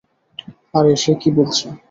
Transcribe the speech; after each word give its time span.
আরে, 0.73 0.91
সে 0.95 1.11
কি 1.21 1.29
বলছে? 1.37 1.65